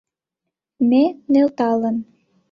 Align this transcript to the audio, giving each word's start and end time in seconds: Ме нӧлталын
Ме 0.89 1.03
нӧлталын 1.31 1.97